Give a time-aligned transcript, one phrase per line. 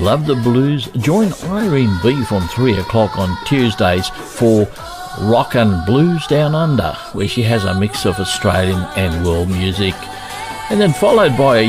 [0.00, 0.88] Love the Blues.
[0.96, 4.66] Join Irene B from 3 o'clock on Tuesdays for
[5.20, 9.94] Rock and Blues Down Under, where she has a mix of Australian and world music.
[10.70, 11.64] And then followed by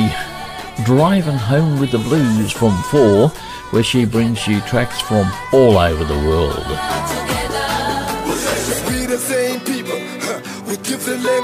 [0.86, 3.28] Driving Home with the Blues from 4,
[3.72, 7.51] where she brings you tracks from all over the world.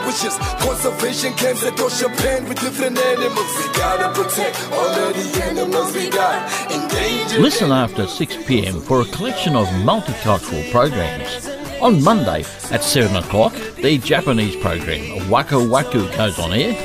[0.08, 0.38] Different languages.
[0.66, 3.52] Conservation camps that throw champagne with different animals.
[3.58, 6.72] We gotta protect all of the animals we got.
[6.72, 7.42] Endangered.
[7.42, 11.48] Listen after 6 pm for a collection of multicultural programs.
[11.82, 16.76] On Monday at 7 o'clock, the Japanese program, Waka Waku, goes on air.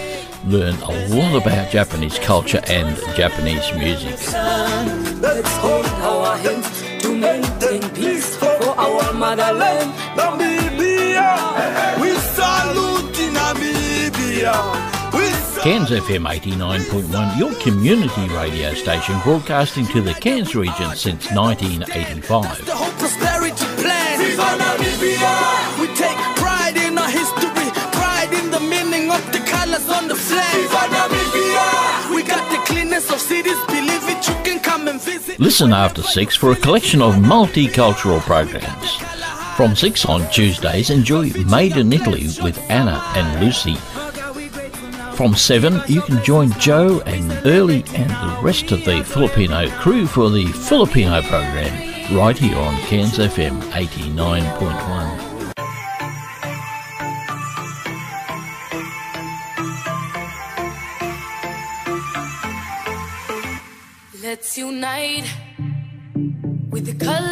[0.45, 4.19] Learn a lot about Japanese culture and Japanese music.
[5.23, 6.69] Let's hold our hands
[7.03, 9.93] to maintain peace for our motherland.
[10.17, 12.13] Namibia, we salute Namibia.
[12.13, 12.92] We salute
[14.43, 22.67] Cairns FM 89.1, your community radio station broadcasting to the Cairns region since 1985.
[22.67, 24.19] The whole prosperity plan.
[24.19, 25.81] Viva Namibia!
[25.81, 30.17] We take pride in our history, pride in the meaning of the colors on the
[30.17, 30.53] flag.
[30.57, 32.17] Viva Namibia!
[32.17, 35.39] We got the cleanness of cities, believe it, you can come and visit.
[35.39, 38.97] Listen after 6 for a collection of multicultural programs.
[39.57, 43.77] From 6 on Tuesdays, enjoy Made in Italy with Anna and Lucy.
[45.15, 50.07] From 7, you can join Joe and Early and the rest of the Filipino crew
[50.07, 55.33] for the Filipino program right here on Cairns FM 89.1.
[64.23, 65.31] Let's unite
[66.71, 67.32] with the colors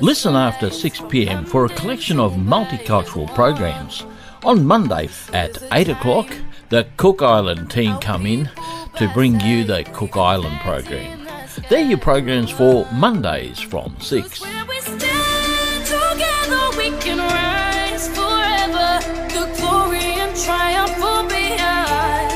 [0.00, 4.06] Listen after 6 pm for a collection of multicultural programs.
[4.44, 6.26] On Monday at 8 o'clock,
[6.70, 8.48] the Cook Island team come in
[8.96, 11.28] to bring you the Cook Island program.
[11.68, 14.40] They're your programs for Mondays from 6.
[14.40, 19.04] Where we stand together, we can rise forever.
[19.28, 22.32] The glory and triumph will be ours.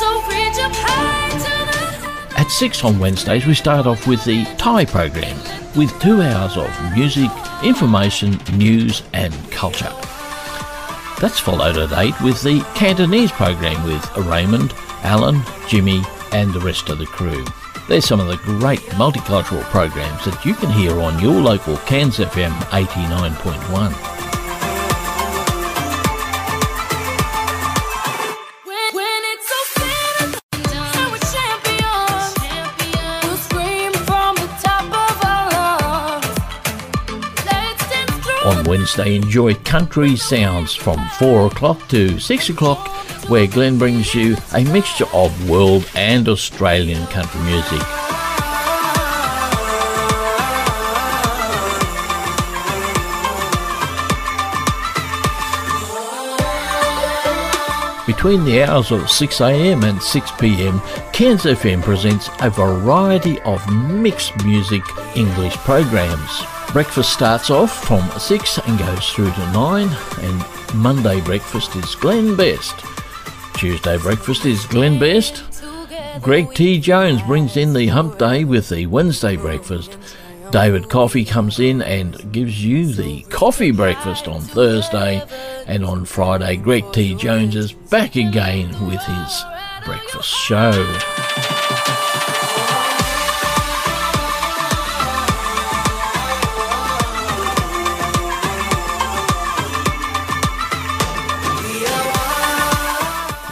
[0.00, 4.44] So reach up high to the At 6 on Wednesdays, we start off with the
[4.56, 5.41] Thai program
[5.76, 7.30] with two hours of music,
[7.62, 9.92] information, news, and culture.
[11.20, 14.72] That's followed at 8 with the Cantonese program with Raymond,
[15.02, 16.02] Alan, Jimmy,
[16.32, 17.44] and the rest of the crew.
[17.88, 22.18] There's some of the great multicultural programs that you can hear on your local Cairns
[22.18, 24.11] FM 89.1.
[38.44, 42.88] On Wednesday, enjoy country sounds from 4 o'clock to 6 o'clock,
[43.28, 48.01] where Glenn brings you a mixture of world and Australian country music.
[58.14, 64.82] Between the hours of 6am and 6pm, Cairns FM presents a variety of mixed music
[65.16, 66.44] English programs.
[66.72, 69.88] Breakfast starts off from 6 and goes through to 9,
[70.20, 72.84] and Monday breakfast is Glenn Best.
[73.54, 75.42] Tuesday breakfast is Glenn Best.
[76.20, 76.78] Greg T.
[76.78, 79.96] Jones brings in the hump day with the Wednesday breakfast.
[80.52, 85.26] David Coffee comes in and gives you the coffee breakfast on Thursday.
[85.66, 87.14] And on Friday, Greg T.
[87.14, 89.44] Jones is back again with his
[89.86, 90.70] breakfast show.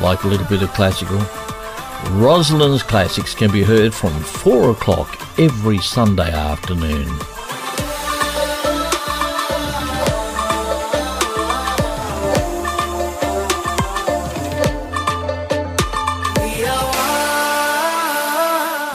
[0.02, 1.18] Like a little bit of classical.
[2.18, 7.06] Rosalind's Classics can be heard from 4 o'clock every Sunday afternoon.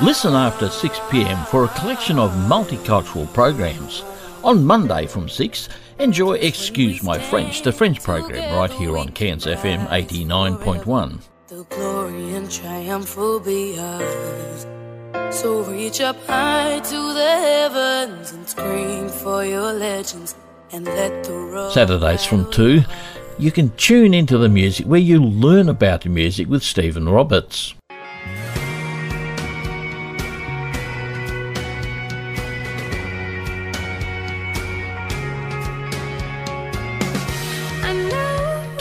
[0.05, 4.03] Listen after 6 pm for a collection of multicultural programs.
[4.43, 9.45] On Monday from 6, enjoy Excuse My French, the French program, right here on Cairns
[9.45, 11.21] FM 89.1.
[11.47, 14.84] The glory and triumph will be ours.
[15.31, 20.35] So reach up high to the heavens and scream for your legends
[20.71, 21.71] and let the road.
[21.71, 22.81] Saturdays from 2,
[23.37, 27.74] you can tune into the music where you learn about the music with Stephen Roberts.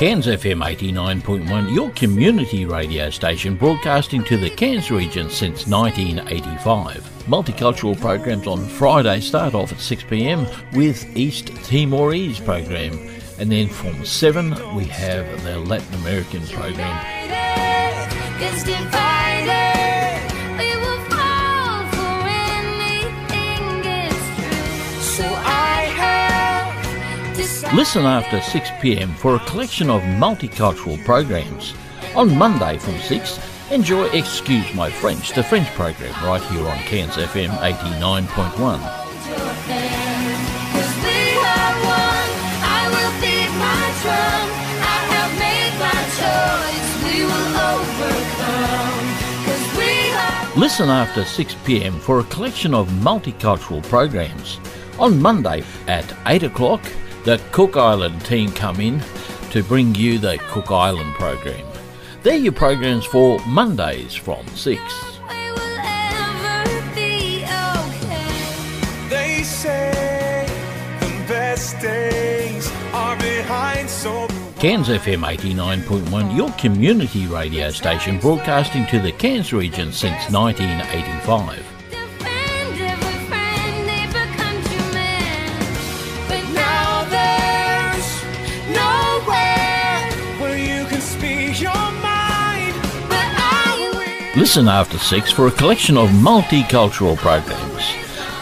[0.05, 6.97] Cairns FM 89.1, your community radio station broadcasting to the Cairns region since 1985.
[7.27, 10.47] Multicultural programs on Friday start off at 6pm
[10.77, 12.93] with East Timorese program.
[13.39, 17.01] And then from 7 we have the Latin American program.
[27.73, 31.75] Listen after 6pm for a collection of multicultural programs.
[32.15, 33.41] On Monday from 6,
[33.73, 39.05] enjoy Excuse My French, the French program, right here on Cairns FM 89.1.
[50.57, 54.61] Listen after 6 pm for a collection of multicultural programs.
[55.01, 56.81] On Monday at 8 o'clock,
[57.25, 59.03] the Cook Island team come in
[59.51, 61.67] to bring you the Cook Island program.
[62.23, 64.81] They're your programs for Mondays from 6.
[69.09, 70.47] They say
[71.01, 74.29] the best days are behind so
[74.59, 81.74] Cairns FM 89.1, your community radio station broadcasting to the Cairns region since 1985.
[94.37, 97.89] Listen after 6 for a collection of multicultural programs.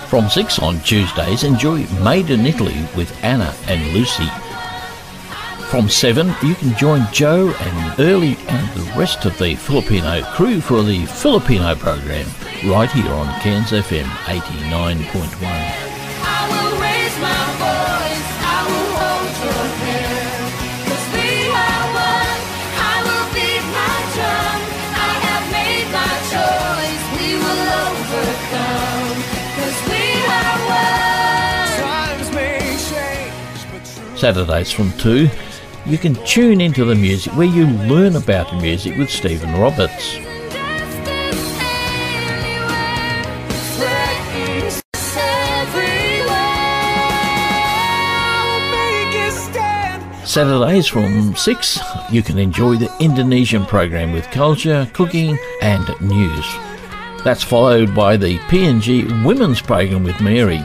[0.09, 4.27] From 6 on Tuesdays, enjoy Made in Italy with Anna and Lucy.
[5.69, 10.63] From 7, you can join Joe and Early and the rest of the Filipino crew
[10.63, 12.27] for the Filipino program
[12.65, 15.82] right here on Cairns FM 89.1.
[34.23, 35.29] Saturdays from 2,
[35.85, 40.13] you can tune into the music where you learn about music with Stephen Roberts.
[50.25, 51.81] Saturdays from 6,
[52.13, 56.47] you can enjoy the Indonesian program with culture, cooking, and news.
[57.25, 60.63] That's followed by the PNG Women's program with Mary.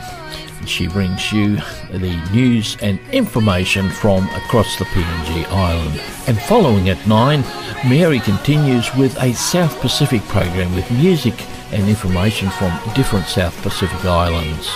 [0.65, 1.57] She brings you
[1.92, 6.01] the news and information from across the PNG island.
[6.27, 7.42] And following at 9,
[7.88, 11.36] Mary continues with a South Pacific program with music
[11.71, 14.69] and information from different South Pacific islands.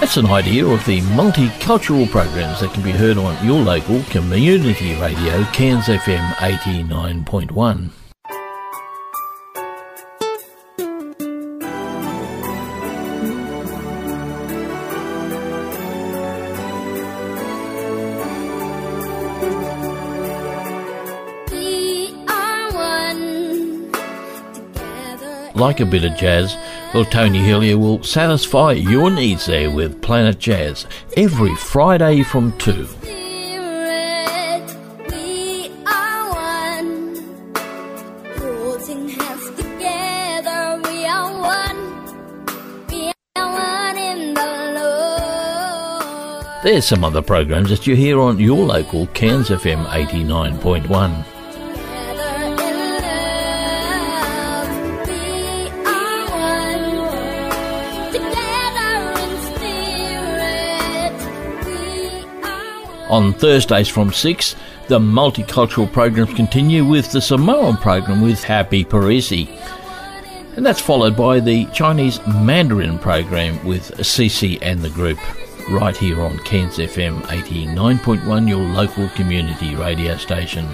[0.00, 4.94] That's an idea of the multicultural programs that can be heard on your local community
[4.94, 7.97] radio, Cairns FM 89.1.
[25.58, 26.56] Like a bit of jazz,
[26.94, 32.86] well, Tony Hillier will satisfy your needs there with Planet Jazz every Friday from 2.
[32.86, 33.02] Spirit,
[35.10, 37.16] we are one.
[38.36, 42.04] Holding hands together, we are one.
[42.88, 46.46] We are one in the Lord.
[46.62, 51.24] There's some other programs that you hear on your local Cairns FM 89.1.
[63.08, 64.54] On Thursdays from 6,
[64.88, 69.48] the multicultural programs continue with the Samoan program with Happy Parisi.
[70.56, 75.18] And that's followed by the Chinese Mandarin program with Cece and the group,
[75.70, 80.68] right here on Cairns FM 89.1, your local community radio station.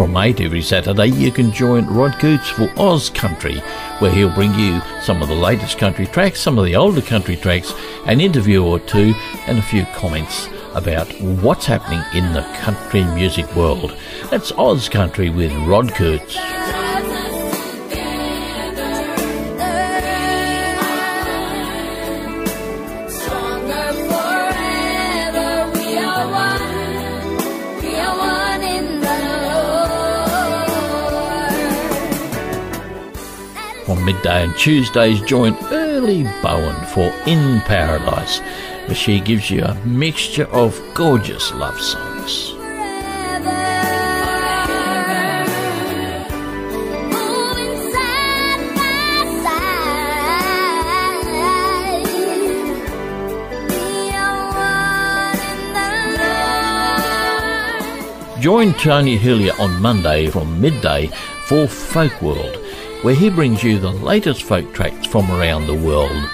[0.00, 3.58] From 8 every Saturday, you can join Rod Coots for Oz Country,
[3.98, 7.36] where he'll bring you some of the latest country tracks, some of the older country
[7.36, 7.74] tracks,
[8.06, 9.12] an interview or two,
[9.46, 13.94] and a few comments about what's happening in the country music world.
[14.30, 16.38] That's Oz Country with Rod Coots.
[34.04, 38.40] midday and Tuesdays, join early Bowen for In Paradise,
[38.86, 42.54] where she gives you a mixture of gorgeous love songs.
[58.40, 61.08] Join Tony Hillier on Monday from midday
[61.44, 62.69] for Folk World
[63.02, 66.28] where he brings you the latest folk tracks from around the world.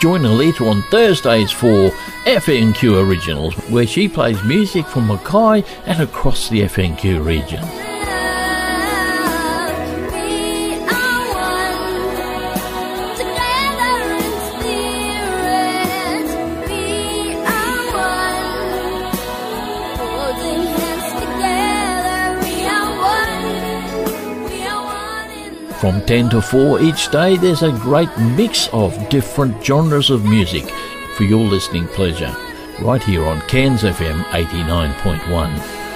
[0.00, 1.90] Join Alita on Thursdays for
[2.28, 7.64] FNQ Originals, where she plays music from Mackay and across the FNQ region.
[25.80, 30.70] From 10 to 4 each day, there's a great mix of different genres of music
[31.18, 32.32] for your listening pleasure,
[32.78, 35.88] right here on Cairns FM 89.1.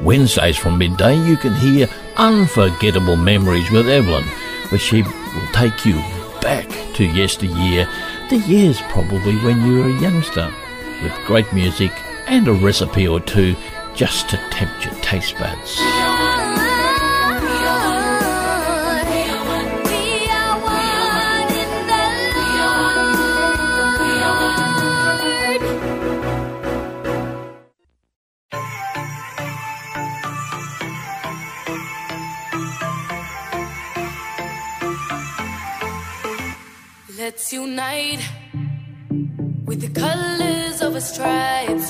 [0.00, 4.22] Wednesdays from midday, you can hear Unforgettable Memories with Evelyn,
[4.68, 5.96] where she will take you
[6.40, 7.88] back to yesteryear,
[8.30, 10.54] the years probably when you were a youngster,
[11.02, 11.92] with great music
[12.26, 13.56] and a recipe or two
[13.94, 15.80] just to tempt your taste buds.
[37.16, 38.20] Let's unite
[39.64, 40.33] with the our
[41.04, 41.83] stripes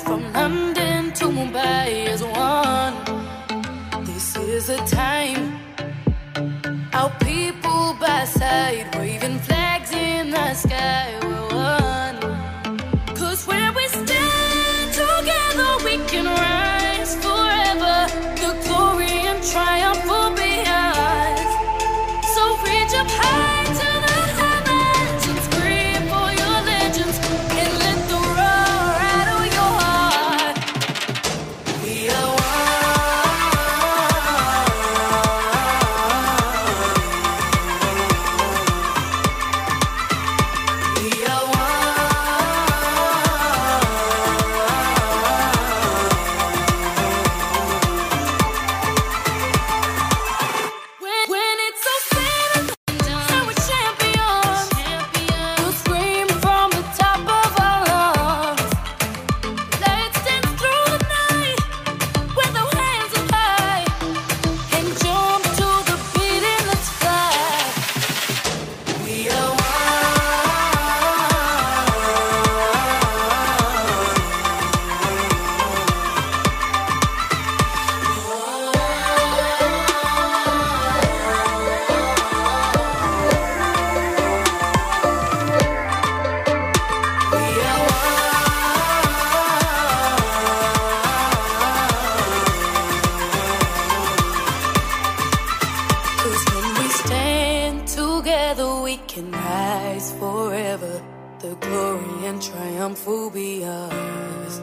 [101.94, 104.60] glory and triumph will be ours.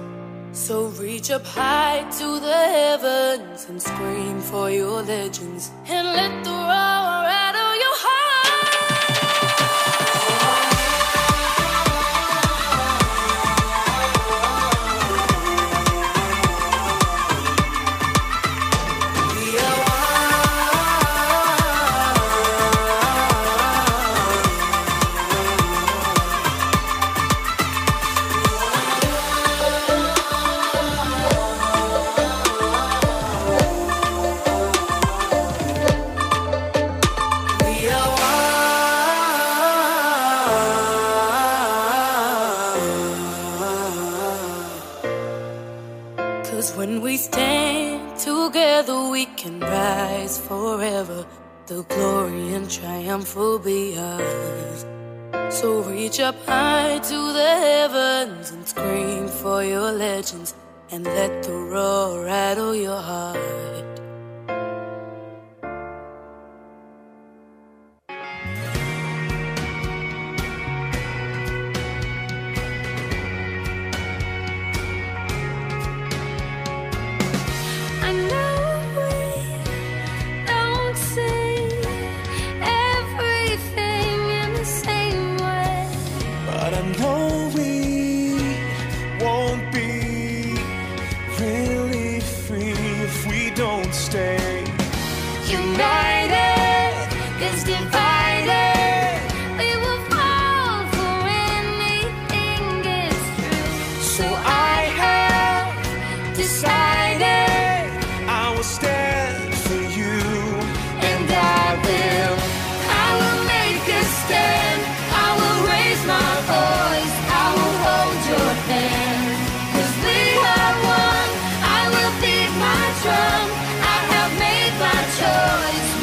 [0.52, 6.52] So reach up high to the heavens and scream for your legends and let the
[6.52, 7.11] roar
[47.22, 51.26] stand together, we can rise forever.
[51.68, 54.86] The glory and triumph will be ours.
[55.50, 60.56] So reach up high to the heavens and scream for your legends,
[60.90, 63.91] and let the roar rattle your heart.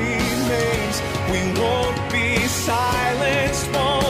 [0.00, 0.96] remains.
[1.30, 3.70] We won't be silenced.
[3.72, 4.09] Won't